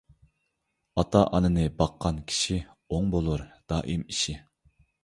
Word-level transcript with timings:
ئاتا- 1.01 1.21
ئانىنى 1.27 1.67
باققان 1.83 2.19
كىشى، 2.33 2.59
ئوڭ 2.89 3.15
بولۇر 3.19 3.49
دائىم 3.75 4.11
ئىشى. 4.15 4.39